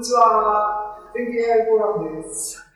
[0.00, 0.96] にちは。
[1.14, 2.66] 天気 AI フォーラムです。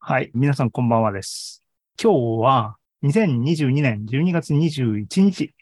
[0.00, 0.30] はい。
[0.34, 1.64] 皆さんこんばんはです。
[1.98, 5.54] 今日は2022年12月21日。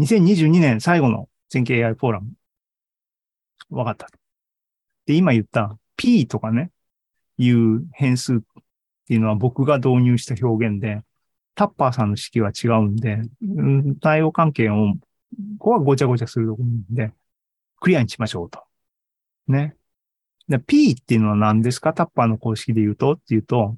[0.00, 2.32] 2022年最後の全景 AI フォーラム。
[3.70, 4.08] わかった。
[5.06, 6.72] で、今言った P とかね、
[7.38, 8.38] いう変数っ
[9.06, 11.02] ていうのは僕が導入した表現で、
[11.54, 14.94] タッパーさんの式は違うんで、うん対応関係を、
[15.60, 17.12] ここはごちゃごちゃするところなんで、
[17.78, 18.64] クリアにしましょうと。
[19.46, 19.76] ね。
[20.50, 21.94] で P っていうのは何ですか？
[21.94, 23.12] タッパーの公式で言うと？
[23.12, 23.76] っていうと、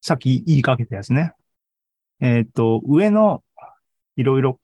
[0.00, 1.34] さっき言いかけたやつね。
[2.20, 3.44] えっ、と、上の
[4.16, 4.58] いろいろ、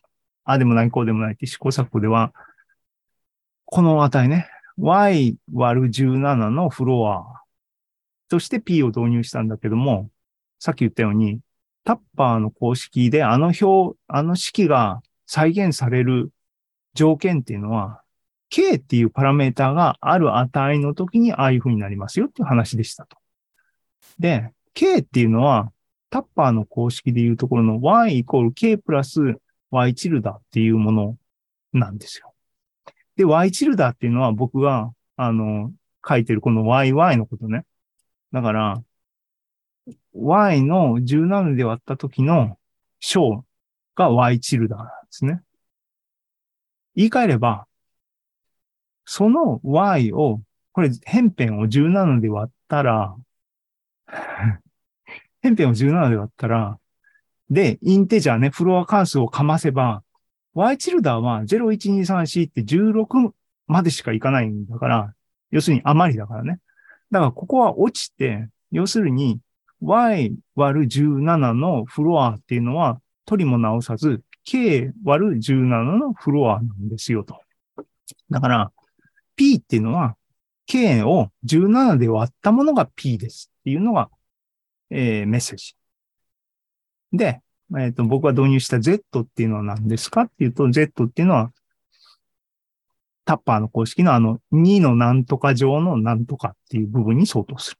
[0.44, 2.32] あでもない、こうでもないって試行錯誤では、
[3.66, 4.48] この値ね、
[4.78, 7.42] y 割る17のフロア
[8.30, 10.08] として p を導入したんだけども、
[10.58, 11.40] さっき言ったように、
[11.84, 16.30] タッパーの公式であの表、あの式が再現される
[16.94, 18.00] 条件っていうのは、
[18.50, 23.16] k っていうパラメータがある値の時にああいう風になりますよっていう話でしたと。
[24.18, 25.72] で、k っていうのは、
[26.10, 29.20] タッパーの公式でいうところの y イコール k プラス
[29.70, 31.16] y チルダーっていうもの
[31.72, 32.32] なんですよ。
[33.16, 35.72] で、y チルダーっていうのは僕が、あの、
[36.06, 37.64] 書いてるこの yy のことね。
[38.32, 38.82] だから、
[40.12, 42.58] y の17で割った時の
[43.00, 43.44] 小
[43.94, 45.42] が y チルダーなんですね。
[46.94, 47.66] 言い換えれば、
[49.04, 50.40] その y を、
[50.72, 53.16] これ、辺辺を17で割ったら、
[55.42, 56.78] 辺辺を17で割ったら、
[57.50, 60.02] で、インテジャーね、フロア関数をかませば、
[60.54, 63.32] y チルダーは0、1、2、3、4って16
[63.66, 65.14] までしかいかないんだから、
[65.50, 66.60] 要するに余りだからね。
[67.10, 69.40] だからここは落ちて、要するに
[69.80, 75.64] y 割る17のフロアっていうのは取りも直さず k 割る17
[75.98, 77.40] のフロアなんですよと。
[78.30, 78.72] だから
[79.36, 80.16] p っていうのは
[80.66, 84.10] k を17で割ったものが p ですっていうのが、
[84.90, 85.74] えーメッセージ。
[87.12, 87.40] で、
[87.78, 91.52] えっ、と、僕が導入した Z っていうのは何ですかっていうと、Z っていうのは、
[93.24, 97.78] タッパーの公式のあの2のなんとか乗のなんとかっていう部分に相当する。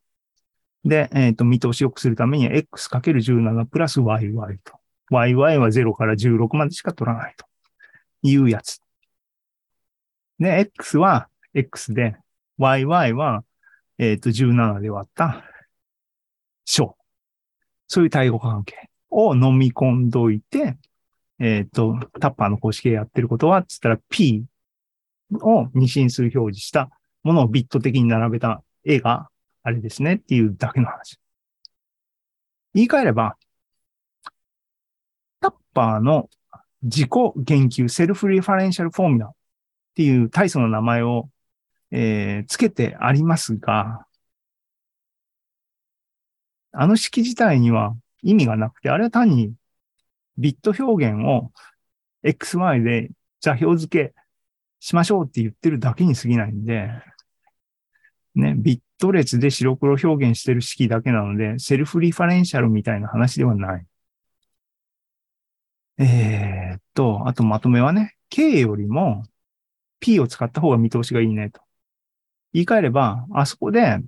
[0.84, 4.78] で、えっ、と、見通しよくするために x×17 プラス yy と。
[5.10, 7.46] yy は0から16までしか取らないと
[8.22, 8.80] いうやつ。
[10.38, 12.16] で、x は x で、
[12.58, 12.84] yy
[13.14, 13.44] は、
[13.98, 15.44] えっ、と、17で割った
[16.64, 16.96] 小。
[17.86, 20.76] そういう対応関係を飲み込んどいて、
[21.38, 24.44] えっ、と、タッパーの公式でやってることは、つったら P
[25.32, 26.90] を二進数表示した
[27.22, 29.28] ものをビット的に並べた絵が
[29.62, 31.18] あれですねっていうだけの話。
[32.74, 33.36] 言い換えれば、
[35.40, 36.28] タッパーの
[36.82, 39.32] 自己言及、セルフリファレンシャルフォーミュラっ
[39.94, 41.30] ていう体素の名前を、
[41.96, 44.04] えーつけてありますが、
[46.72, 49.54] あの式自体には意味がなくて、あれは単に
[50.36, 51.52] ビット表現を
[52.24, 53.10] XY で
[53.40, 54.14] 座標付け
[54.80, 56.90] しましょうって言ってるだけに過ぎないんで、
[58.34, 63.86] ね、ビット列で白黒表現してる式だけなので、セルフリファレンシャルみたいな話ではない。
[65.98, 69.22] えーっと、あとまとめはね、K よりも
[70.00, 71.63] P を使った方が見通しがいいねと。
[72.54, 73.98] 言い換えれば、あそこで、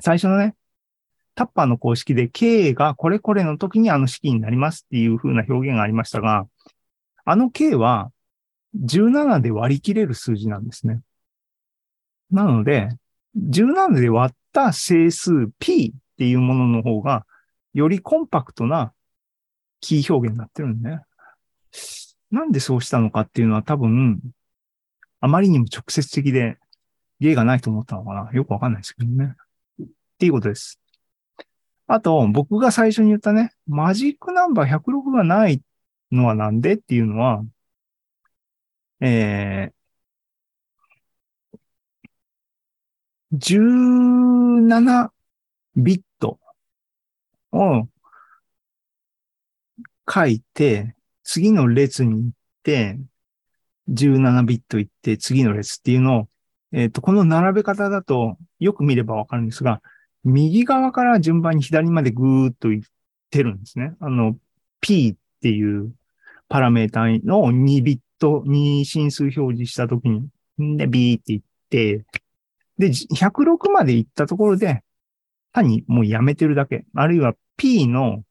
[0.00, 0.56] 最初のね、
[1.34, 6.46] タッパーの公式で K がこれこれの時にあの式になりますっていう風な表現がありましたが、
[7.24, 8.10] あの K は
[8.84, 11.00] 17で割り切れる数字なんですね。
[12.30, 12.88] なので、
[13.36, 17.26] 17で割った整数 P っていうものの方が、
[17.74, 18.92] よりコンパクトな
[19.80, 21.00] キー表現になってるんでね。
[22.30, 24.20] なんでそうしたのかっていうのは多分、
[25.20, 26.58] あまりにも直接的で、
[27.20, 28.30] 例がないと思ったのかな？
[28.32, 29.34] よくわかんないですけどね。
[29.82, 29.86] っ
[30.18, 30.80] ていうことです。
[31.86, 35.60] あと、僕が最初に言ったね、マジックナンバー106がない
[36.12, 37.42] のはなんでっていうのは、
[39.00, 45.10] えー、17
[45.76, 46.38] ビット
[47.52, 47.88] を
[50.08, 50.94] 書いて、
[51.24, 52.30] 次の列に行っ
[52.62, 52.98] て、
[53.88, 56.28] 17ビット行って、次の列っていうのを、
[56.72, 59.82] えっ、と、この並べ方だと、よく見ればわかるんですが、
[60.24, 62.88] 右側から順番に左までぐーっと行っ
[63.30, 63.94] てるんですね。
[64.00, 64.36] あの、
[64.80, 65.92] P っていう
[66.48, 70.28] パラメータの2ビット、2進数表示したときに、
[70.62, 72.04] んで、B って言って、
[72.78, 74.82] で、106まで行ったところで、
[75.52, 76.84] 単にもうやめてるだけ。
[76.94, 78.22] あるいは P の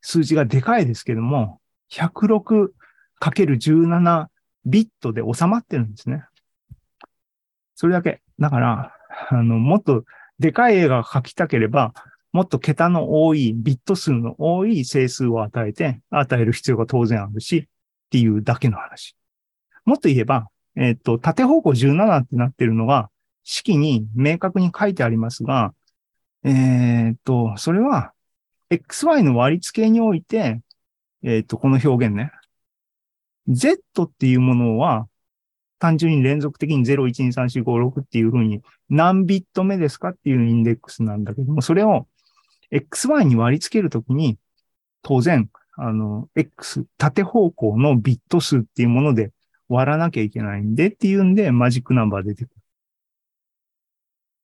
[0.00, 1.60] 数字がでかいですけども、
[1.90, 4.26] 106×17
[4.66, 6.24] ビットで収まってるんですね。
[7.74, 8.22] それだけ。
[8.38, 8.92] だから、
[9.30, 10.04] あの、もっと
[10.38, 11.92] でかい絵が描きたければ、
[12.32, 17.68] もっと桁の多い、ビット数の多い整数を与えて、与える必要が当然あるし、っ
[18.10, 19.16] ていうだけの話。
[19.84, 23.10] もっと言えば、えっ、と、縦方向17ってなってるのが、
[23.44, 25.74] 式に明確に書いてありますが、
[26.42, 28.12] えっ、と、それは、
[28.70, 30.60] XY の割り付けにおいて、
[31.22, 32.32] えっ、と、この表現ね。
[33.48, 35.06] Z っていうものは、
[35.84, 42.06] 単純に連続的に0、1、2、3、4、5、6っていうふうに何ビット目ですかっていうインデックスなんだけども、それを
[42.72, 44.38] XY に割り付けるときに、
[45.02, 49.32] 当然、あの、X、縦方向のビット数っていうもので
[49.68, 52.54] 割らなきゃいけないんでっていうんで、マジックナンバー出てくる。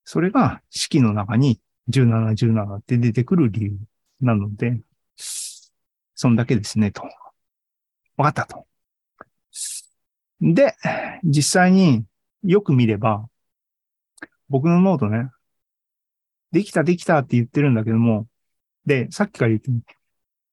[0.05, 1.59] それが式の中に
[1.89, 3.79] 17、17って出てくる理由
[4.21, 4.79] なので、
[5.17, 7.03] そんだけですね、と。
[8.19, 8.67] わかったと。
[10.41, 10.75] で、
[11.25, 12.05] 実際に
[12.43, 13.27] よく見れば、
[14.49, 15.31] 僕のノートね、
[16.53, 18.27] できたできたって言ってるんだけども、
[18.87, 19.71] で、さっきから言って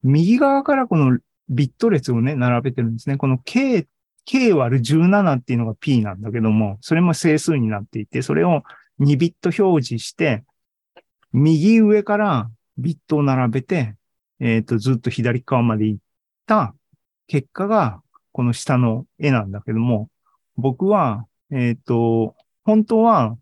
[0.03, 1.17] 右側からこの
[1.49, 3.17] ビット列をね、並べてるんですね。
[3.17, 3.87] この k、
[4.25, 8.63] k 割る17っていうのが p なんだけども、それも整数になっていて、それを
[8.99, 10.43] 2ビット表示して、
[11.31, 13.95] 右上からビットを並べて、
[14.39, 15.99] えっ、と、ずっと左側まで行っ
[16.45, 16.75] た
[17.27, 18.01] 結果が、
[18.37, 20.09] この下の絵なんだけども、
[20.57, 23.35] 僕は、えっ、と、本当は、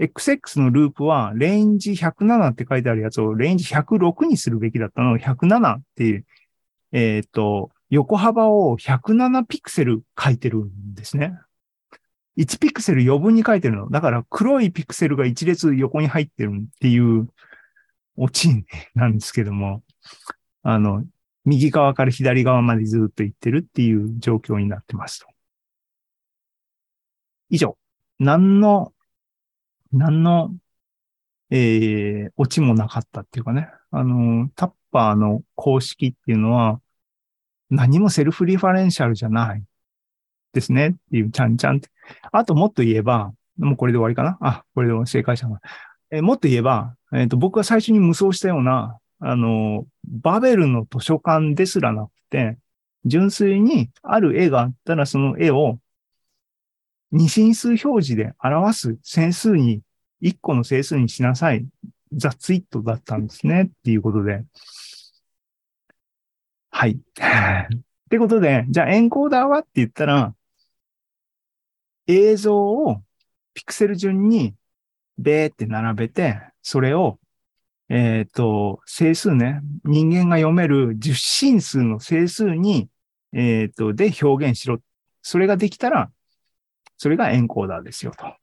[0.00, 6.26] XX のループは、レンジ107って書いてあるやつを、レンジ106にするべきだったのを、107っていう、
[6.90, 11.38] えっ、と、横幅を107ピクセル書いてるんですね。
[12.36, 13.90] 1ピクセル余分に書いてるの。
[13.90, 17.28] だから黒いピクセルが一列横に入ってるっていう
[18.16, 18.64] オチ
[18.96, 19.84] なんですけども、
[20.64, 21.04] あの、
[21.44, 25.26] 右側から左側までずっと行ってるっていう状況になってますと。
[27.50, 27.76] 以上。
[28.18, 28.92] 何の、
[29.92, 30.54] 何の、
[31.50, 33.68] えー、オチもなかったっていうかね。
[33.90, 36.80] あの、タッパーの公式っていうのは、
[37.70, 39.62] 何もセルフリファレンシャルじゃない
[40.52, 41.90] ですねっていう、ちゃんちゃんって。
[42.30, 44.38] あともっと言えば、もうこれで終わりかな？
[44.40, 45.60] あ、これで正解者が。
[46.10, 52.58] えーもっと言えば、えっ、と、僕が最初に無双したような、あの、バベルの図書館ですらなくて、
[53.04, 55.78] 純粋にある絵があったらその絵を
[57.12, 59.82] 二進数表示で表す整数に、
[60.20, 61.66] 一個の整数にしなさい。
[62.12, 63.64] ザツイットだったんですね。
[63.64, 64.44] っていうことで。
[66.70, 66.92] はい。
[66.98, 66.98] っ
[68.10, 70.34] てことで、じゃあエンコーダーはって言ったら、
[72.06, 73.02] 映像を
[73.54, 74.54] ピクセル順に
[75.18, 77.18] ベーって並べて、それを、
[77.94, 82.88] えっ、と、整数ね、人間が読める十進数の整数に、
[83.34, 84.78] えっ、と、で表現しろ。
[85.20, 86.10] それができたら、
[86.96, 88.34] それがエンコーダーですよと。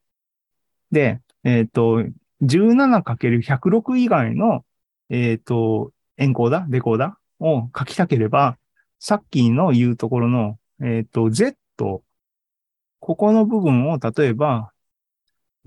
[0.92, 2.04] で、えっ、と、
[2.44, 4.64] 17×106 以外の、
[5.10, 8.60] えっ、と、エンコーダー、デコーダーを書きたければ、
[9.00, 12.04] さっきの言うところの、えっ、と、Z、こ
[13.00, 14.70] この部分を例えば、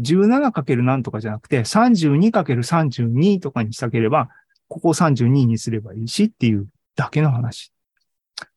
[0.03, 4.29] 17× なんとかじゃなくて、32×32 とかにしたければ、
[4.69, 6.67] ここを32にすればいいしっていう
[6.97, 7.73] だけの話。
[8.43, 8.49] っ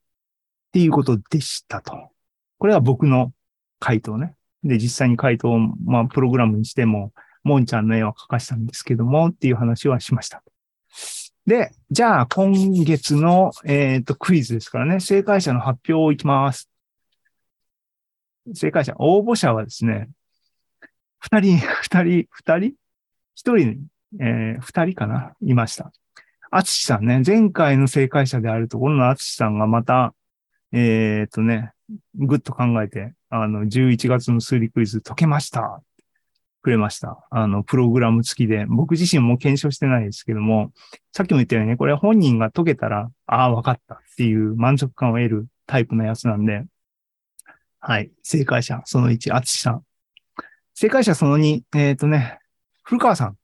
[0.72, 2.10] ていうことでしたと。
[2.58, 3.32] これは僕の
[3.78, 4.34] 回答ね。
[4.62, 7.12] で、実際に回答を、まあ、プログラムにしても、
[7.44, 10.42] もんちゃんの絵は描かしたんですけども、っていう話はしました。
[11.46, 16.68] で、じゃあ、今月の、えっ、と、クイズですからね、正解者の発表をいきます。
[18.52, 20.08] 正解者、応募者はですね、
[21.30, 22.74] 二人、 二人、二人？
[23.34, 23.86] 一人、
[24.20, 25.92] えー、二人かな、いました。
[26.50, 30.14] あつしさんね、前回の正解者であるところのあつしさんがまた、
[30.72, 31.72] えっ、とね、
[32.14, 35.82] ぐっと考えて、あの、11月の数理クイズ解けました。
[36.62, 37.26] くれました。
[37.30, 38.64] あの、プログラム付きで。
[38.66, 40.72] 僕自身も検証してないですけども、
[41.12, 46.64] さっきも言ったようにね、これ本人が解けたら、ああ、わかったっていう満足感を得るタイプのやつなんで、
[47.80, 48.10] はい。
[48.22, 49.82] 正解者、その1、あつしさん。
[50.78, 52.38] 正解者その2、えっ、とね、
[52.82, 53.36] 古川さん。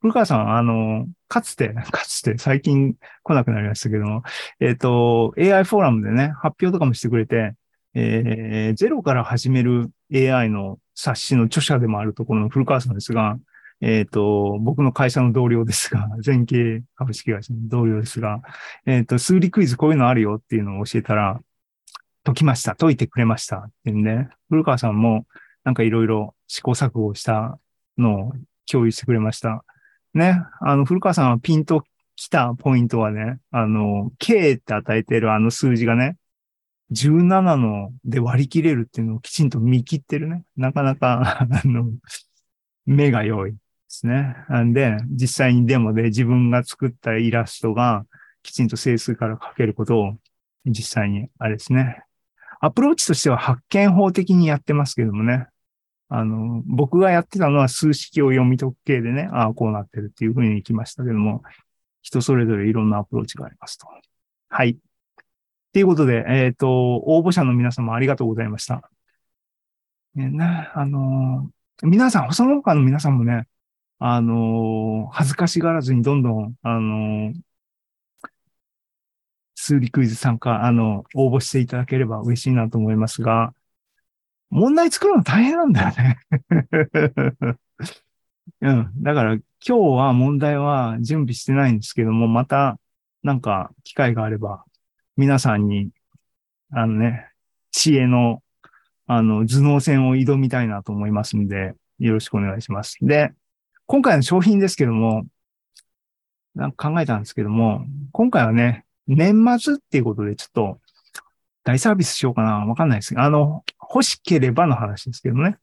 [0.00, 4.24] 古川さん、あの、かつて、 かつて最近来なくなりましたけども、
[4.58, 7.54] えっ、と、AI フォーラムでね、発表とかもしてくれて、
[7.94, 13.38] えーゼロから始める AI の冊子の著者でもあるところの古川さんですが、
[13.80, 18.42] えっ、と、僕の会社の同僚ですが、 全経株式会社の同僚ですが、
[18.84, 21.40] えっ、と、数理クイズこういうのあるよっていうのを教えたら、
[22.24, 22.74] 解きました。
[22.74, 23.58] 解いてくれました。
[23.58, 25.24] っていうんで、古川さんも
[25.64, 27.58] なんかいろいろ試行錯誤した
[27.98, 28.32] のを
[28.70, 29.64] 共有してくれました。
[30.14, 30.40] ね。
[30.60, 31.82] あの、古川さんはピンと
[32.14, 36.16] 来たポイントはね、あの、K って与えてるあの数字がね、
[36.92, 40.44] 17ので割り切れるっていうのをきちんと見切ってるね。
[40.56, 41.90] なかなか、あの、
[42.86, 43.58] 目が良いで
[43.88, 44.36] すね。
[44.48, 48.06] なんで、実際にデモで自分が作ったイラストが
[48.44, 50.12] きちんと整数から書けることを
[50.66, 52.04] 実際に、あれですね。
[52.60, 55.48] アプローチとしては発見法的にやってますけどもね。
[56.08, 61.42] あの、僕がやってたのは数式を読み解く系でね、ああ、こうなってるっていうふうに行きましたけども、
[62.02, 63.88] 人それぞれいろんなアプローチがありますと。
[64.48, 64.78] はい。
[65.72, 68.90] ということで、えっ、ー、と、応募者の皆様ありがとうございました。
[70.14, 73.48] ね、ねあのー、皆さん、その他の皆さんもね、
[73.98, 77.32] あのー、恥ずかしがらずにどんどん、あの
[79.54, 83.54] 数理クイズ参加、あの、応募していただければ嬉しいなと思いますが、
[84.54, 86.18] 問題作るの大変なんだよね
[88.62, 88.92] うん。
[89.02, 92.78] だから今日は問題は準備してないんですけども、また
[93.24, 94.64] なんか機会があれば
[95.16, 95.90] 皆さんに、
[96.70, 97.30] あのね、
[97.72, 98.44] 知恵の、
[99.08, 102.96] あの、頭脳戦を挑みたいなと思いますんで、よろしくお願いします。
[103.02, 103.32] で、
[103.86, 105.26] 今回の商品ですけども、
[106.54, 110.80] なんか考えたんですけども、今回はね、年末っていうことでちょっと
[111.64, 115.56] 大サービスしようかなわかんないですあの、欲しければの話ですけどね。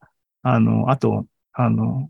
[0.44, 2.10] あの、あと、あの、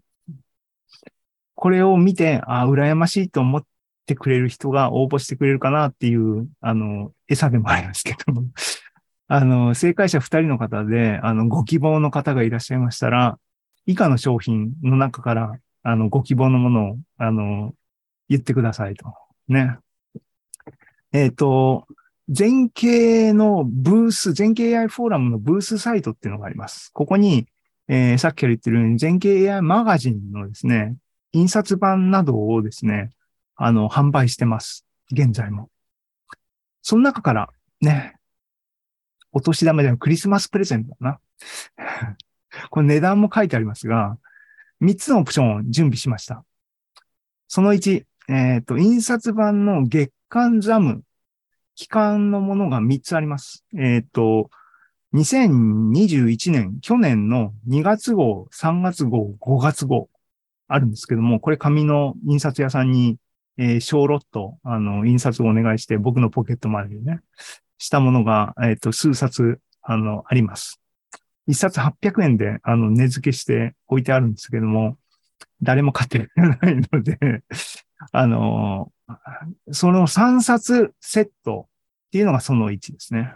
[1.56, 3.66] これを見て、あ、羨ましいと思っ
[4.06, 8.46] てくれる人が応募してくれるかなっていう、あの、餌でもありますけども、
[9.28, 13.38] あの、正解者2人の方で、あの、ご希望の方がいらっしゃいましたら、
[13.86, 15.54] 以下の商品の中から、
[15.84, 17.74] あの、ご希望のものを、あの、
[18.30, 19.14] 言ってくださいと。
[19.48, 19.78] ね。
[21.12, 21.88] えっ、ー、と、
[22.32, 26.90] 全景のブース、全景 AI フォーラムのブースサイトっていうのがあります。
[26.94, 27.46] ここに、
[27.90, 30.96] えー、さっきから言ってるように全景 AI マガジンのですね、
[31.34, 33.10] 印刷版などをですね、
[33.58, 34.86] あの、販売してます。
[35.12, 35.70] 現在も。
[36.82, 37.50] その中から、
[37.82, 38.16] ね、
[39.34, 41.20] お年玉でのクリスマスプレゼントだな。
[42.70, 44.18] これ値段も書いてありますが、
[44.82, 46.46] 3つのオプションを準備しました。
[47.50, 51.04] その1、えっ、ー、と、印刷版の月間ザム、
[51.82, 53.66] 期間のものが3つあります。
[53.74, 54.50] えっ、ー、と、
[55.16, 60.08] 2021年、去年の2月号、3月号、5月号
[60.68, 63.18] あるんですけども、これ紙の印刷屋さんに
[63.58, 67.20] えー、小ロット、あの、印刷をお願いして、僕のポケットまでね、
[67.78, 70.80] したものが、えっ、ー、と、数冊、あの、あります。
[71.48, 74.98] 一冊800円で、あの、値付けして置いてあるんですけども、
[75.62, 77.44] 誰も買ってないので
[78.12, 78.92] あの、
[79.72, 81.68] その3冊セット
[82.12, 83.34] っていうのがその1ですね。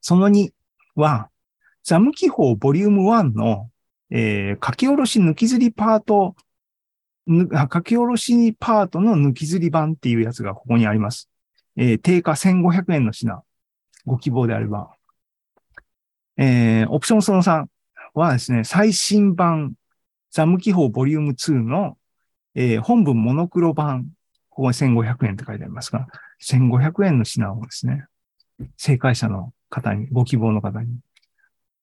[0.00, 0.50] その2
[0.96, 1.28] は、
[1.82, 3.70] ザム記法ボリューム1の、
[4.08, 6.34] えー、書き下ろし抜きずりパート
[7.26, 11.28] 書き下ろしパートの抜きずり版っていうやつがここにあります。
[11.76, 13.42] えー、定価1500円の品。
[14.06, 14.94] ご希望であれば。
[16.38, 17.66] えー、オプションその3
[18.14, 19.74] はですね、最新版、
[20.30, 21.98] ザム記法ボリューム2の、
[22.54, 24.06] えー、本文モノクロ版。
[24.50, 26.06] ここに1500円って書いてありますが、
[26.44, 28.06] 1500円の品をですね、
[28.76, 30.98] 正解者の方に、ご希望の方に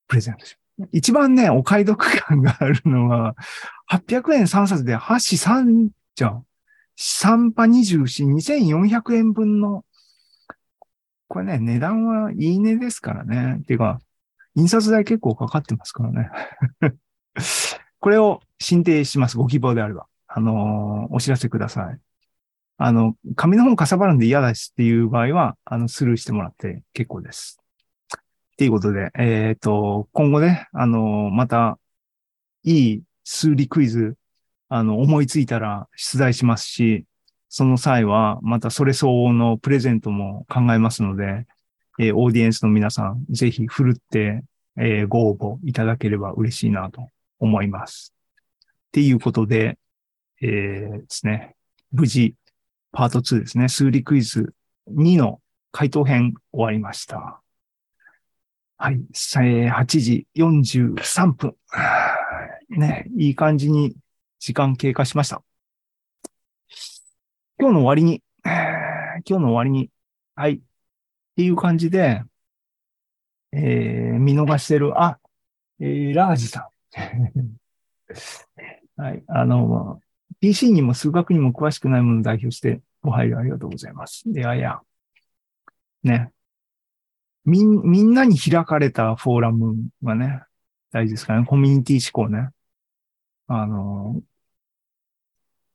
[0.08, 0.90] プレゼントします。
[0.92, 3.36] 一番ね、お買い得感があるのは、
[3.92, 6.46] 800円3冊で8 3じゃん。
[6.98, 9.84] 3波24、2400円分の、
[11.28, 13.58] これね、値段はいい値ですからね。
[13.62, 14.00] っていうか、
[14.56, 16.30] 印刷代結構かかってますからね。
[18.00, 19.38] これを申請します。
[19.38, 20.08] ご希望であれば。
[20.28, 22.00] あのー、お知らせください。
[22.84, 27.62] あの、紙の本かさばるんで嫌ですっていう場合は、あの、スルーしてもらって結構です。
[28.16, 28.20] っ
[28.58, 31.78] ていうことで、えっ、ー、と、今後ね、あの、また、
[32.64, 34.16] いい数理クイズ、
[34.68, 37.06] あの、思いついたら出題しますし、
[37.50, 41.46] その際は、またそれ相応のプレゼントも考えますので、
[42.00, 44.44] えー、オーディエンスの皆さん、ぜひ振るって、
[44.76, 47.10] えー、ご応募いただければ嬉しいなと
[47.40, 48.16] 思います。
[48.88, 49.78] っていうことで、
[50.42, 51.56] えー、ですね、
[51.92, 52.36] 無事、
[52.92, 54.54] パート2ですね、数理クイズ
[54.90, 55.40] 2の
[55.72, 57.42] 回答編終わりました。
[58.78, 59.00] はい。
[59.14, 61.56] 8時43分。
[62.70, 63.96] ね、いい感じに
[64.40, 65.44] 時間経過しました。
[67.60, 69.90] 今日の終わりに、 今日の終わりに、
[70.36, 70.56] はい。
[70.56, 70.60] っ
[71.36, 72.24] ていう感じで、
[73.54, 75.20] えー、見逃してる、あ、
[75.80, 77.60] えー、ラージさん。
[79.02, 79.24] はい。
[79.28, 80.02] あの、
[80.42, 84.24] PC にも数学にも詳しくないものを代表してご配慮ありがとうございます。
[84.26, 84.82] で、あや。
[86.04, 86.32] ね。
[87.46, 90.44] みん、みんなに開かれたフォーラムがね、
[90.92, 91.46] 大事ですからね。
[91.46, 92.50] コミュニティ思考ね。
[93.48, 94.22] あの、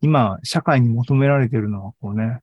[0.00, 2.40] 今、社会に求められてるのは、こうね、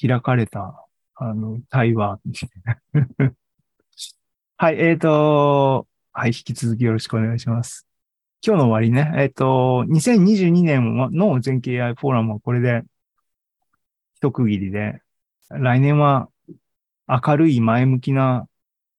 [0.00, 2.20] 開かれた、あの、対話。
[4.56, 7.86] はい、えっ、と、はい、引き続きよろしくお願いします。
[8.44, 12.82] 今日の終わりね、えっ、と、2022年の全景 AI フォーラムはこれで
[14.16, 15.00] 一区切りで、
[15.48, 16.28] 来年は
[17.06, 18.48] 明るい前向きな、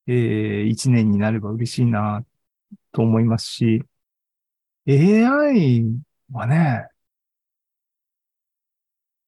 [0.07, 2.25] えー一年になれば嬉しいな
[2.93, 3.83] と思いますし、
[4.87, 5.87] AI
[6.31, 6.87] はね、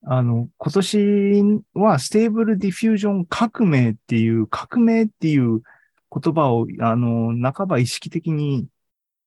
[0.04, 5.62] あの、今年は Stable Diffusion 革命っていう、革命っていう
[6.10, 8.70] 言葉を、あの、半ば意識的に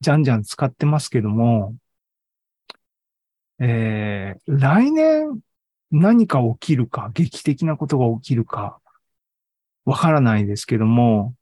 [0.00, 1.76] じゃんじゃん使ってますけども、
[3.61, 5.40] えー、来年
[5.90, 8.81] 何か起きるか、劇的なことが起きるか、
[9.85, 11.35] わからないですけども、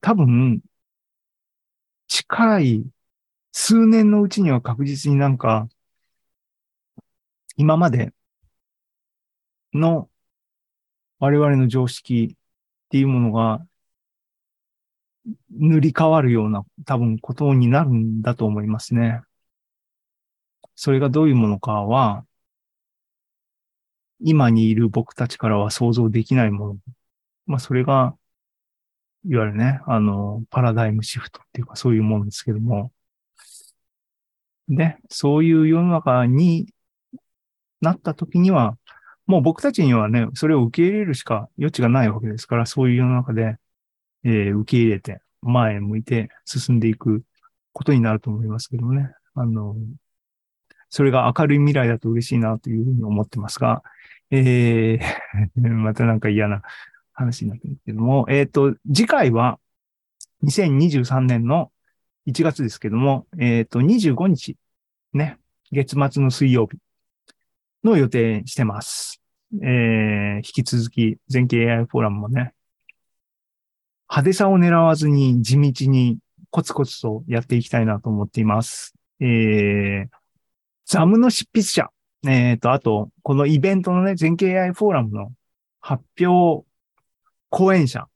[0.00, 0.62] 多分、
[2.08, 2.86] 近い
[3.52, 5.68] 数年のうちには確実になんか、
[7.56, 8.12] 今まで
[9.72, 10.08] の
[11.18, 13.66] 我々の常識っていうものが
[15.50, 19.22] 塗り替わるような多分ことになるんだと思いますね。
[20.76, 22.26] それがどういうものかは、
[24.20, 26.76] 今にいる僕たちからは想像できないもの。
[27.46, 28.16] まあそれが、
[29.26, 32.92] いわゆるね、あの、パラダイムシフトっていうかそういうものですけども。
[34.68, 36.72] で、そういう世の中に
[37.80, 38.78] なった時には、
[39.26, 43.58] もう僕たちにはね、それを受け入れるしか余地がないわけですから、そういう世の中で、
[44.24, 47.22] えー受け入れて、前へ向いて進んでいく
[47.72, 49.12] ことになると思いますけどね。
[49.34, 49.76] あの、
[50.88, 53.82] それが明るい未来だと嬉しいなというふうに思ってますが、
[54.30, 56.62] えー またなんか嫌な
[57.12, 59.58] 話になってるけども、えっ、と、次回は
[60.44, 61.72] 2023年の
[62.26, 64.56] 1月ですけども、えっ、と、25日、
[65.12, 65.38] ね、
[65.72, 66.78] 月末の水曜日
[67.82, 69.20] の予定してます。
[69.62, 72.53] えー引き続き、全景 AI フォーラムもね、
[74.08, 76.18] 派手さを狙わずに地道に
[76.50, 78.94] コツコツとやっていきたいなと思っています。
[79.20, 80.08] えー、
[80.86, 81.90] ザムの執筆者、
[82.26, 85.32] えっ、と、あと、このイベントのね、全景 AI フォーラムの
[85.80, 86.66] 発表
[87.50, 88.08] 講演者、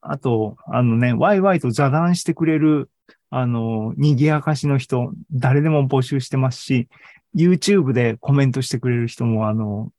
[0.00, 2.90] あと、あのね、ワイワイと座談してくれる、
[3.30, 6.88] あの、賑やかしの人、誰でも募集してますし、
[7.34, 9.90] YouTube でコメントしてくれる人も、あの、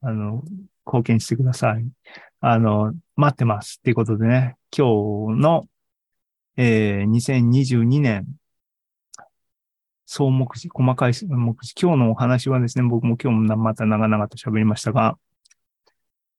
[0.00, 0.44] あの、
[0.86, 1.86] 貢献してください。
[2.40, 3.78] あの、待ってます。
[3.78, 5.68] っていうことでね、今日の、
[6.56, 8.26] えー、2022年、
[10.06, 15.16] 総目次、細かい目次、今日のお話はですね、僕も今日もまた長々と喋りましたが、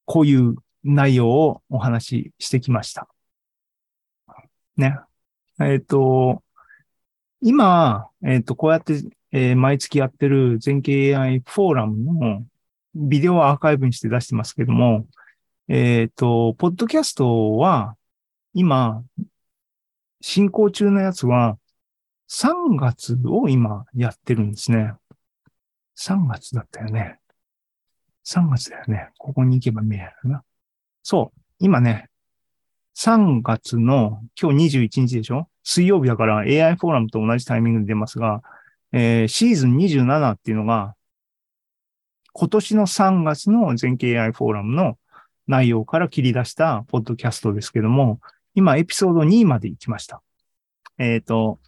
[0.05, 3.07] こういう内容をお話ししてきました。
[4.77, 4.97] ね。
[5.59, 6.43] えっ、と、
[7.41, 9.01] 今、えっ、と、こうやって、
[9.31, 12.45] えー毎月やってる全景 AI フォーラムの
[12.95, 15.07] ビデオアーカイブにして出してますけども、
[15.67, 17.95] えっ、と、ポッドキャストは、
[18.53, 19.03] 今、
[20.21, 21.57] 進行中のやつは、
[22.29, 24.93] 3月を今やってるんですね。
[25.97, 27.19] 3月だったよね。
[28.25, 29.09] 3月だよね。
[29.17, 30.43] ここに行けば見えるな。
[31.03, 31.39] そう。
[31.59, 32.09] 今ね、
[32.95, 35.47] 3月の今日21日でしょ？
[35.63, 38.41] 水曜日だから AI フォーラムと同じタイミングで出ますが、
[38.91, 40.95] えーシーズン27っていうのが、
[42.33, 44.97] 今年の3月の全景 AI フォーラムの
[45.47, 48.19] 内容から切り出したポッドキャストですけども、
[48.55, 50.21] 今エピソード2まで行きました。
[50.97, 51.59] えっ、と、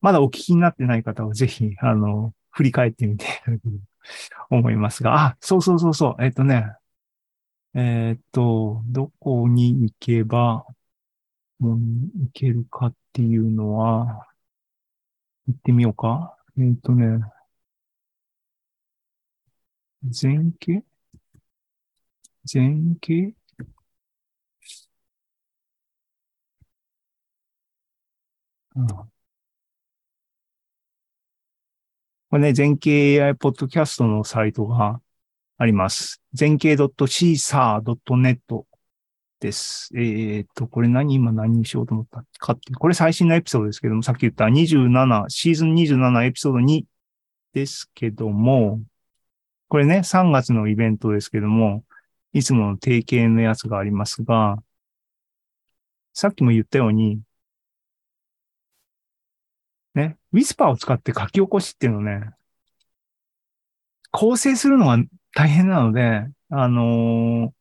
[0.00, 3.26] まだお聞きになってない方はぜひ、あの、振り返ってみて
[4.50, 6.66] 思いますが、あ、そうそうそうそう、えっ、とね、
[7.74, 10.64] えっ、と、どこに行けば、
[11.58, 14.26] もう行けるかっていうのは、
[15.46, 16.36] 行ってみようか。
[16.58, 17.20] えっ、とね、
[20.10, 20.84] 前景
[22.44, 23.34] 前景
[28.76, 28.86] うん
[32.30, 35.00] これね、全景 AI ポッドキャストのサイトが
[35.56, 36.20] あります。
[36.32, 38.64] 全景 .caesar.net
[39.38, 39.90] です。
[39.96, 46.84] えっ、と、これ何、今何にしようと思ったかって、これ最新のエピソードですけども、さっき言った27、シーズン27エピソード2
[47.52, 48.80] ですけども、
[49.74, 51.84] これね、3月のイベントですけども、
[52.32, 54.62] いつもの定型のやつがありますが、
[56.12, 57.20] さっきも言ったように、
[59.96, 62.30] ね、ウィスパーを使って書き起こしっていうのね、
[64.12, 64.96] 構成するのが
[65.34, 67.52] 大変なので、あの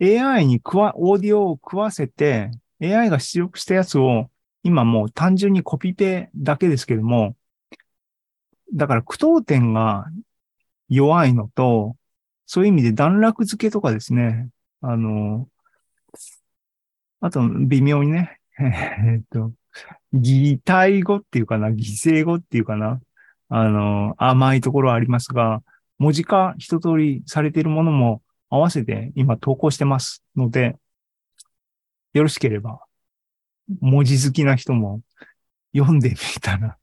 [0.00, 4.30] ー AI に食わ、オーディオを食わせて、AI が出力したやつを、
[4.62, 7.34] 今もう単純にコピペだけですけども、
[8.72, 10.06] だから句読点が
[10.88, 11.96] 弱いのと、
[12.46, 14.48] そういう意味で段落付けとかですね、
[14.80, 15.48] あの、
[17.20, 19.52] あと、微妙にね、 えっと、
[20.12, 23.00] 擬態語っていうかな、犠牲語っていうかな、
[23.48, 25.62] あの、甘いところはありますが、
[25.98, 30.76] 文字化一通りされているものも合わせて今投稿してますので、
[32.12, 32.80] よろしければ、
[33.80, 35.02] 文字好きな人も
[35.76, 36.78] 読んでみたら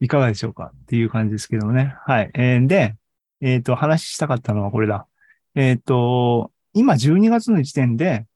[0.00, 1.94] いかがでしょうかっていう感じですけどもね。
[2.06, 2.30] はい。
[2.34, 2.96] えー、で、
[3.40, 5.06] えっ、ー、と、話したかったのはこれだ。
[5.54, 8.26] えっ、ー、と、今12月の時点で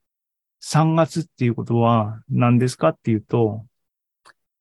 [0.63, 3.65] 3月っていうことは何ですかっていうと、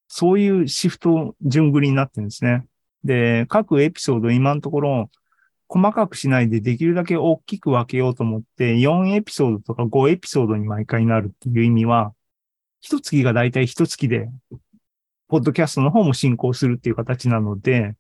[0.08, 2.66] そういうシフト順繰りになってるんですね。
[3.04, 5.10] で、各エピソード今のところ
[5.68, 12.14] 細かくしないでできるだけ大きく分けようと思って4エピソードとか5エピソードに毎回なるっていう意味は、
[12.80, 14.30] 一月がだいたい一月で、
[15.28, 17.96] ポッドキャストの方も進行するっていう形なので、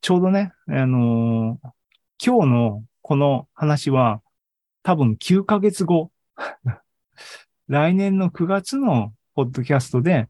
[0.00, 1.68] ちょうどね、あのー、
[2.24, 4.20] 今日のこの話は
[4.82, 6.10] 多分9ヶ月後
[7.68, 10.28] 来年の9月のポッドキャストで、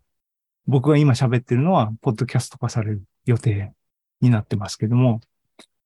[0.67, 3.73] 僕が今喋ってるのは、ポッドキャスト化される予定
[4.21, 5.21] になってますけども、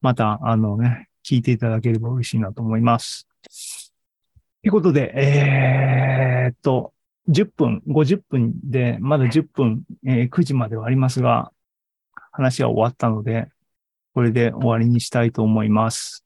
[0.00, 3.26] また、あのね、聞いていただければ嬉しいなと思います。
[4.62, 6.94] ということで、えー、っと、
[7.28, 11.52] 10分、50分で、まだ10分、えー、9時まではありますが、
[12.33, 13.48] 話は終わったので、
[14.14, 16.24] これで終わりにしたいと思います。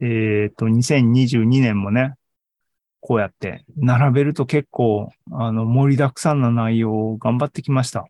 [0.00, 2.14] えー、っと、2022年もね、
[3.00, 8.06] こうやって並べると結構、あの、盛りだくさんな内容を頑張ってきました。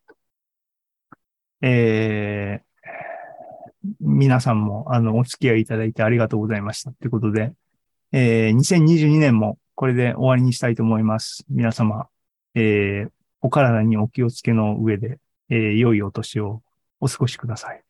[1.61, 2.89] えー、
[4.01, 6.93] 皆さんも、あの、お付き合いいただいてありがとうございました。
[6.93, 7.53] ということで、
[8.13, 11.45] えー、2022年もこれで終わりにしたいと思います。
[11.49, 12.09] 皆様、
[12.59, 16.63] えー、お体にお気をつけの上で、えー、良いお年を
[16.99, 17.83] お過ごしください。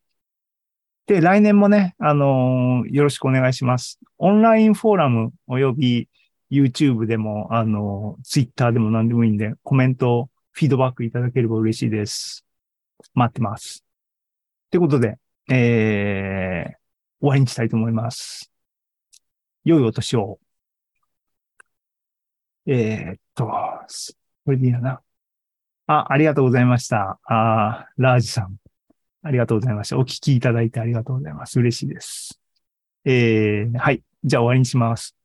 [1.07, 3.99] で、来年もね、あのー、よろしくお願いします。
[4.19, 6.09] オンラインフォーラム及び、
[6.51, 12.45] YouTube でも、あの、Twitter でも何でもいいんで、コメント、フィードバックいただければ嬉しいです。
[13.13, 13.83] 待ってます。
[14.67, 15.17] ってことで、
[15.51, 16.73] えー、
[17.21, 18.51] 終わりにしたいと思います。
[19.63, 20.39] 良いお年を。
[22.67, 23.49] えー、っと、
[24.45, 25.01] これでいいやな。
[25.87, 27.19] あ、ありがとうございました。
[27.25, 28.57] あラージさん。
[29.21, 29.97] ありがとうございました。
[29.97, 31.59] お聞きいただいてありがとうございます。
[31.59, 32.39] 嬉しいです。
[33.05, 34.03] えー、はい。
[34.23, 35.18] じゃあ終わりにします。